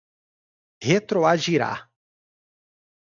[0.85, 1.87] retroagirá